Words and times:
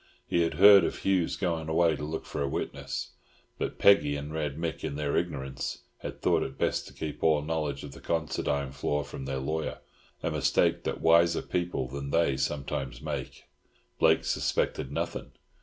He 0.25 0.41
had 0.41 0.55
heard 0.55 0.83
of 0.83 1.05
Hugh's 1.05 1.37
going 1.37 1.69
away 1.69 1.95
to 1.95 2.03
look 2.03 2.25
for 2.25 2.41
a 2.41 2.47
witness; 2.47 3.11
but 3.59 3.77
Peggy 3.77 4.15
and 4.15 4.33
Red 4.33 4.57
Mick, 4.57 4.83
in 4.83 4.95
their 4.95 5.15
ignorance, 5.15 5.83
had 5.99 6.23
thought 6.23 6.41
it 6.41 6.57
best 6.57 6.87
to 6.87 6.93
keep 6.95 7.21
all 7.23 7.43
knowledge 7.43 7.83
of 7.83 7.91
the 7.91 8.01
Considine 8.01 8.71
flaw 8.71 9.03
from 9.03 9.25
their 9.25 9.37
lawyer—a 9.37 10.31
mistake 10.31 10.85
that 10.85 11.01
wiser 11.01 11.43
people 11.43 11.87
than 11.87 12.09
they 12.09 12.35
sometimes 12.35 12.99
make. 12.99 13.43
Blake 13.99 14.25
suspected 14.25 14.91
nothing. 14.91 15.33